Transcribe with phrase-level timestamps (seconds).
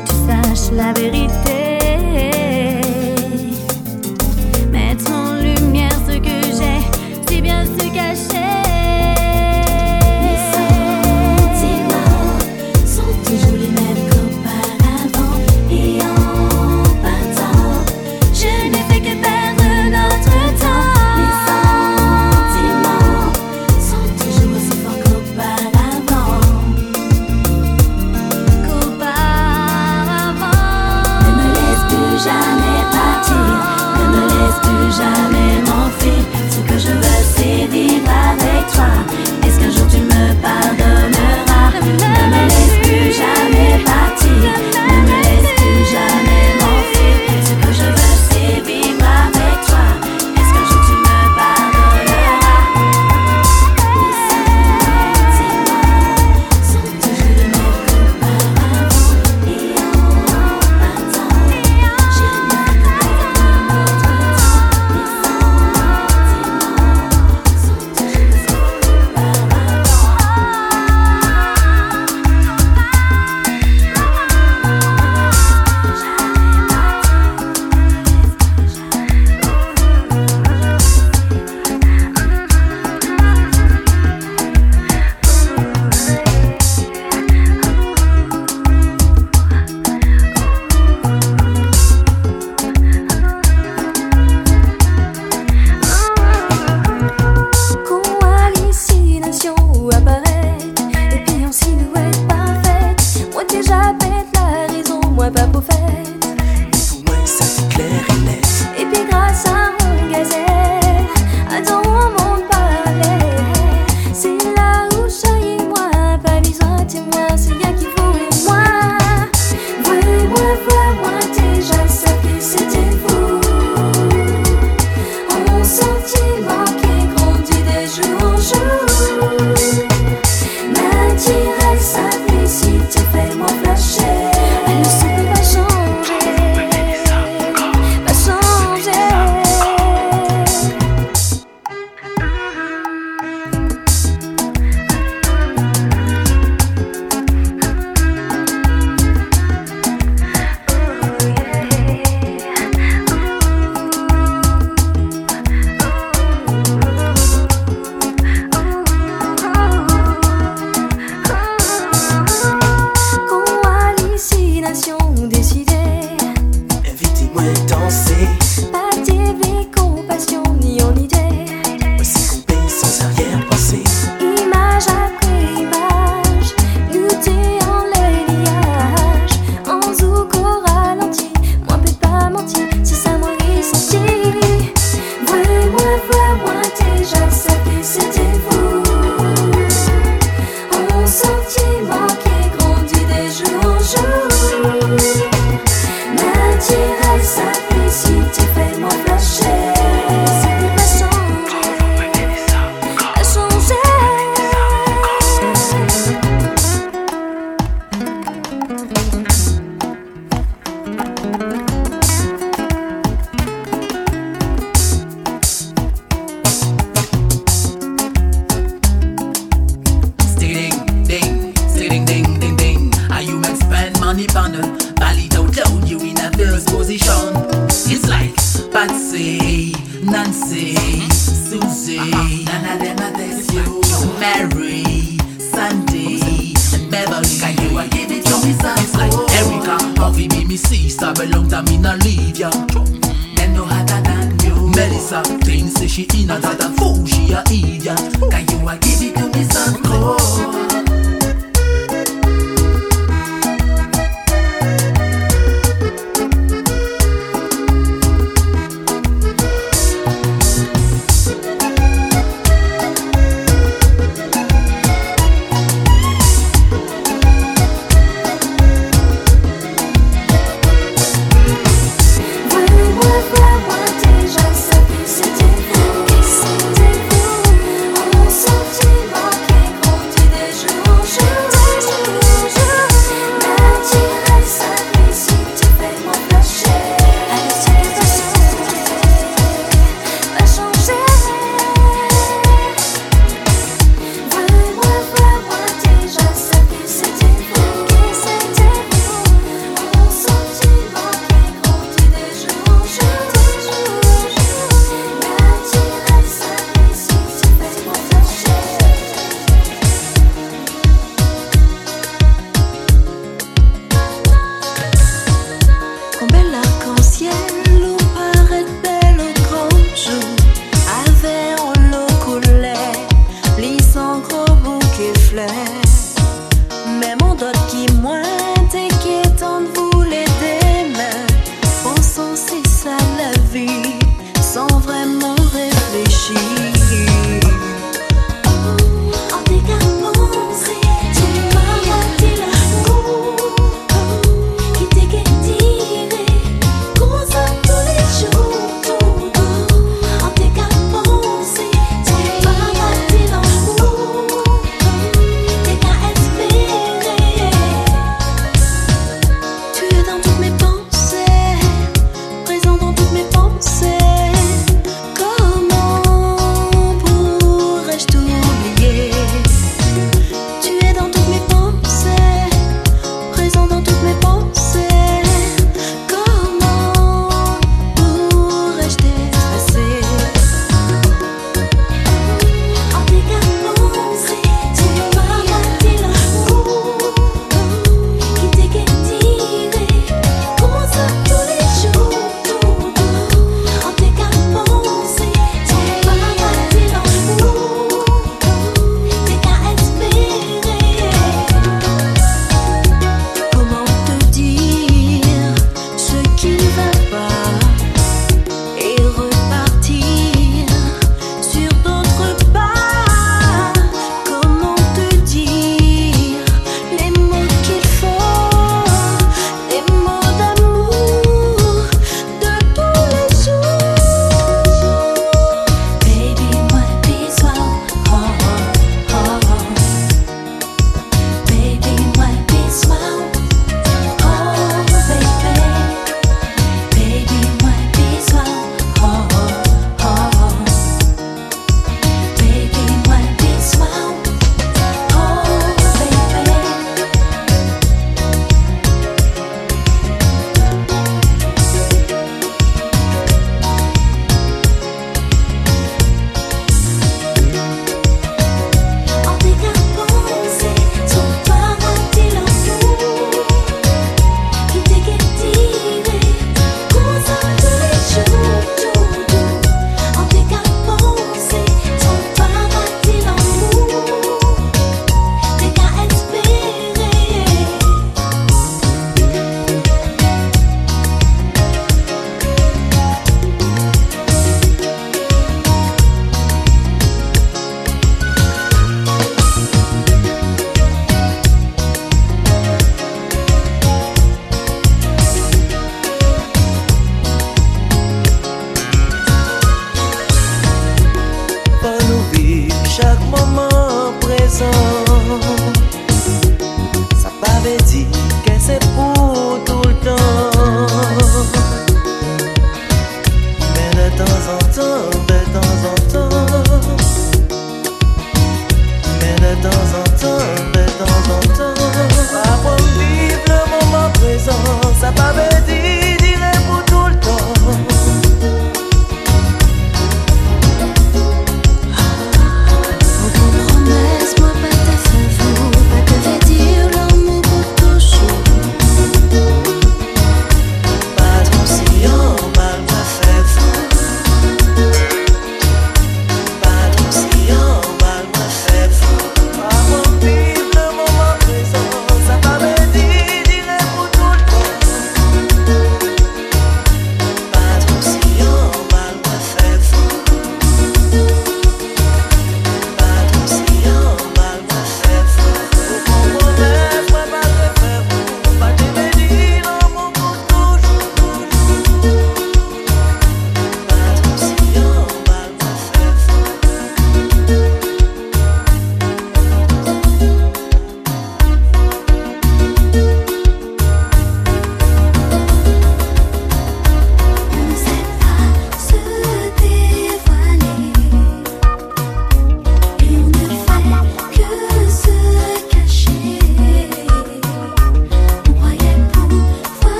[0.00, 1.76] que tu saches la vérité.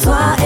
[0.00, 0.37] Toi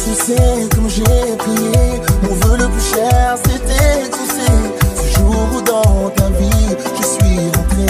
[0.00, 4.50] Je sais comme j'ai prié, mon vœu le plus cher c'était exaucé.
[4.96, 7.88] Ce jour où dans ta vie je suis rentré.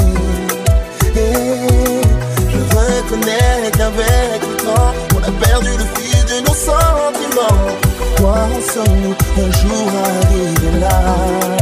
[1.16, 2.00] Et
[2.48, 7.60] je reconnais qu'avec le temps, on a perdu le fil de nos sentiments.
[7.98, 11.57] Pourquoi en sommes-nous un jour arrivés là?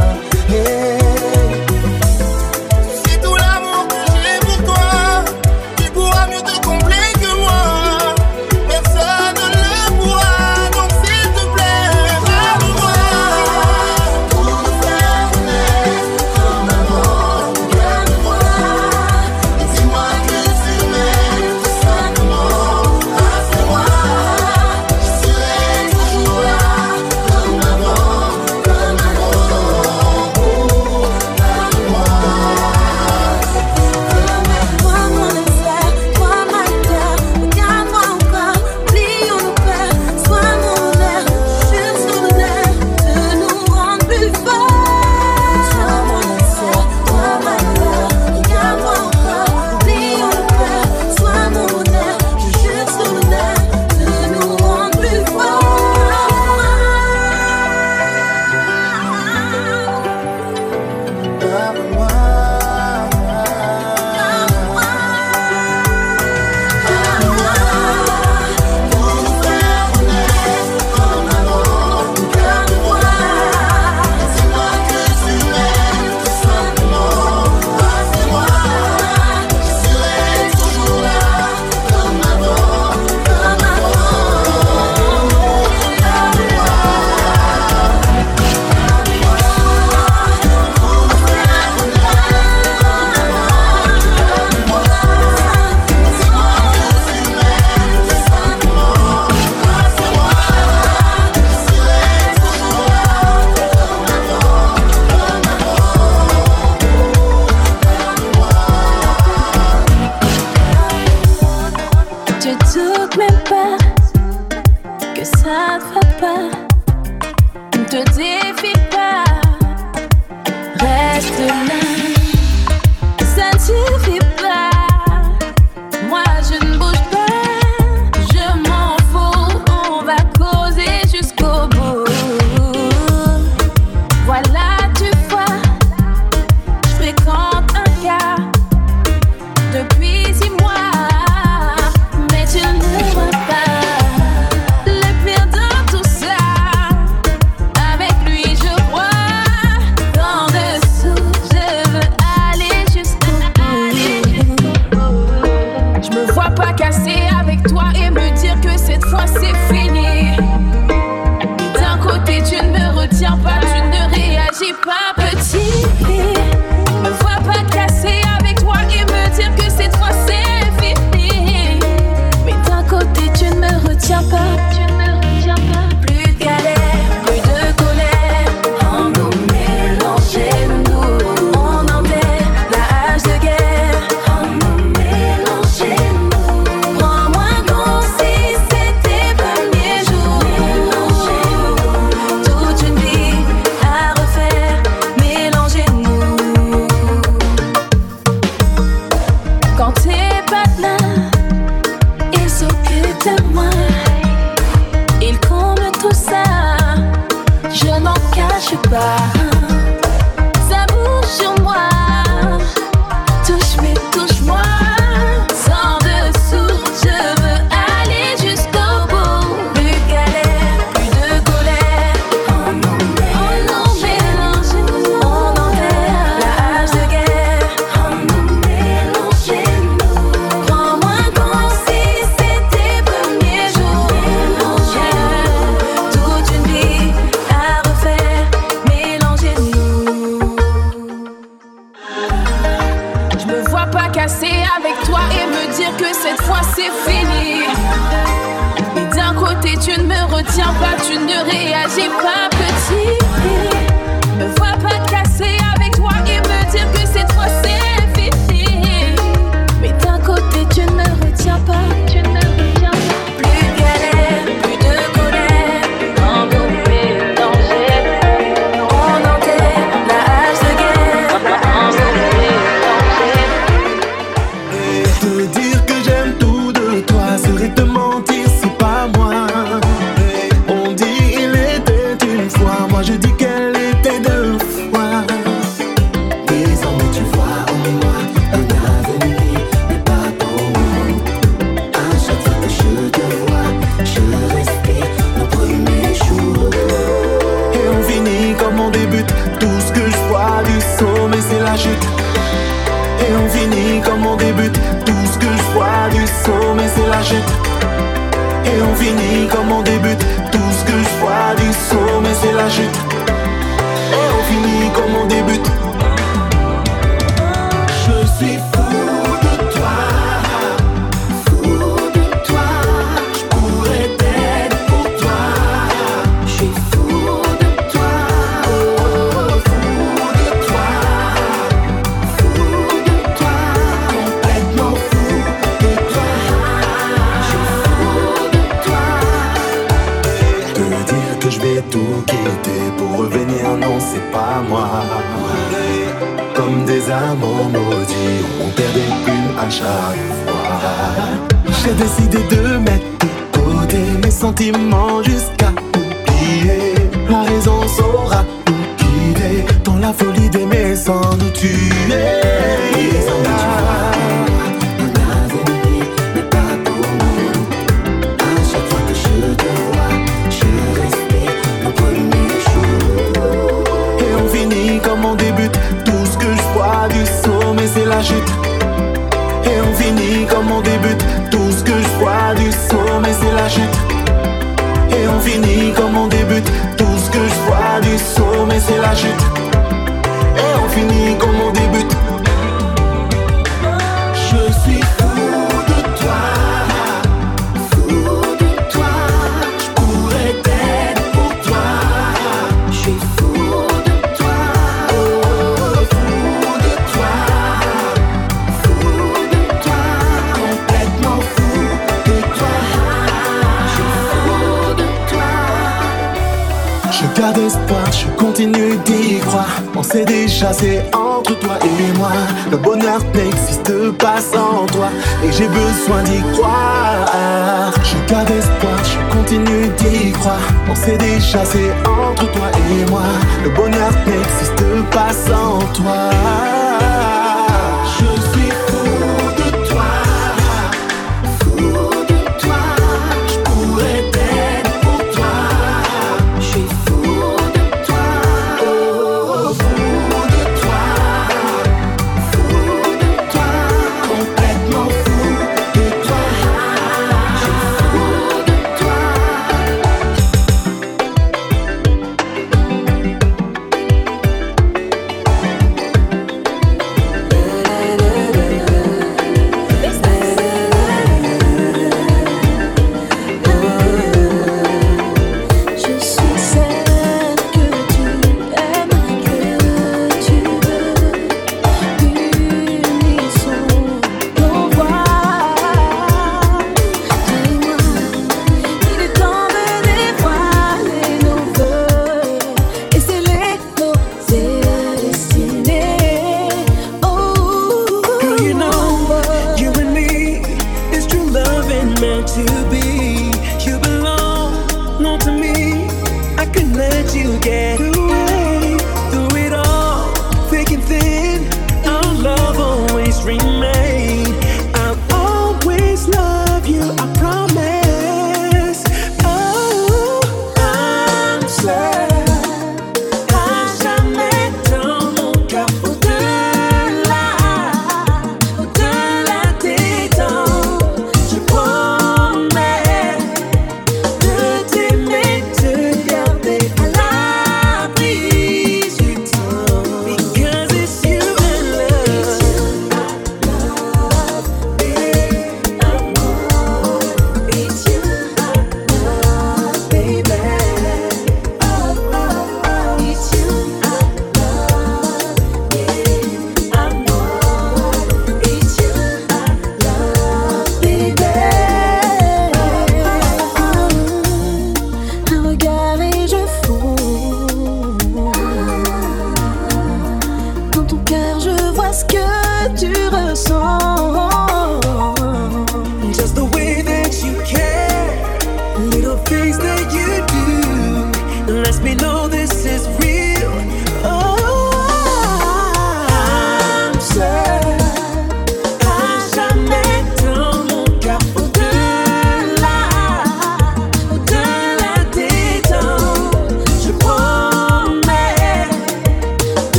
[418.17, 419.81] Je continue d'y croire.
[419.95, 422.31] On sait déjà, c'est entre toi et moi.
[422.71, 425.09] Le bonheur n'existe pas sans toi.
[425.43, 427.93] Et j'ai besoin d'y croire.
[428.03, 430.67] Je garde espoir, je continue d'y croire.
[430.89, 433.27] On sait déjà, c'est entre toi et moi.
[433.63, 436.29] Le bonheur n'existe pas sans toi.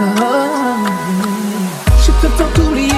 [0.00, 0.74] Ah.
[2.04, 2.90] Je préfère t'oublier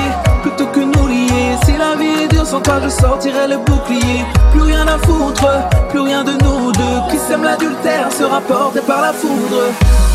[0.43, 1.57] plutôt que nous lier.
[1.65, 4.25] Si la vie est dure sans toi, je sortirai le bouclier.
[4.53, 5.47] Plus rien à foutre,
[5.91, 6.99] plus rien de nous deux.
[7.11, 9.63] Qui sème l'adultère sera porté par la foudre.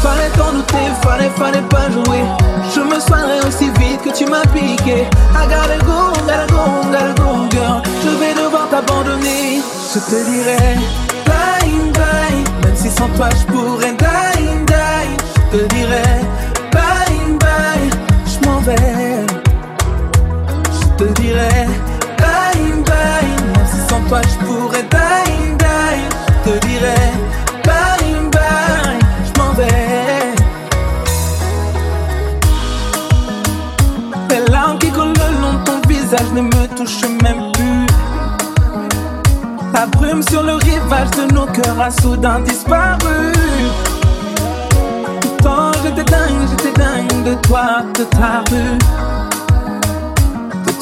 [0.01, 2.23] Fallait t'en douter, fallait, fallait pas jouer.
[2.73, 5.07] Je me soignerai aussi vite que tu m'as piqué.
[5.35, 7.81] I gotta go, gotta go, gotta go, girl.
[8.03, 9.61] Je vais devoir t'abandonner.
[9.93, 10.79] Je te dirai,
[11.27, 12.43] bye, bye.
[12.63, 15.17] Même si sans toi je pourrais die, die.
[15.51, 16.20] Je te dirai.
[24.11, 26.03] toi je pourrais bye bye,
[26.43, 27.13] te dirais
[27.63, 30.33] bye je m'en vais.
[34.27, 34.41] Tes
[34.79, 37.87] qui collent le long de ton visage ne me touchent même plus.
[39.73, 43.31] La brume sur le rivage de nos cœurs a soudain disparu.
[45.21, 49.20] Pourtant j'étais dingue, j'étais dingue de toi, de ta rue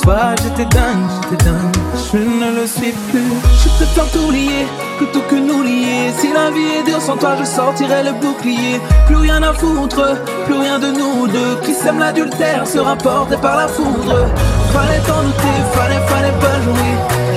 [0.02, 1.76] toi j'étais dingue, j'étais dingue.
[2.12, 3.34] Je ne le suis plus.
[3.62, 4.68] Je peux tant oublier,
[4.98, 6.12] plutôt que nous lier.
[6.18, 8.80] Si la vie est dure sans toi, je sortirai le bouclier.
[9.08, 11.60] Plus rien à foutre, plus rien de nous deux.
[11.64, 14.28] Qui sème l'adultère sera porté par la foudre.
[14.74, 16.94] Fallait t'en douter, fallait, fallait pas jouer.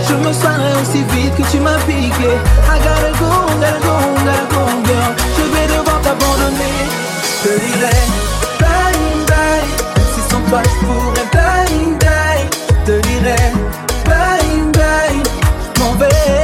[0.09, 2.33] Je me soignerai aussi vite que tu m'as piqué.
[2.73, 3.31] I gotta go,
[3.61, 3.95] gotta go,
[4.27, 5.13] gotta go, girl.
[5.37, 6.79] Je vais devoir t'abandonner.
[7.45, 7.97] Je dirai
[8.61, 8.95] bye
[9.27, 9.67] bye,
[9.97, 11.42] même si sans toi je pourrais
[13.23, 13.53] Bye,
[14.73, 15.23] bye,
[15.79, 16.42] je.